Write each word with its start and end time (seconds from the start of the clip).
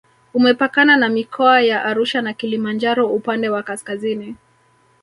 Umepakana 0.33 0.97
na 0.97 1.09
mikoa 1.09 1.61
ya 1.61 1.83
Arusha 1.85 2.21
na 2.21 2.33
Kilimanjaro 2.33 3.07
upande 3.09 3.49
wa 3.49 3.63
kaskazini 3.63 4.35